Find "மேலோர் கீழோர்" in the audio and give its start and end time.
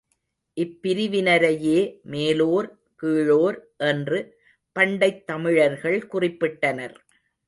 2.03-3.57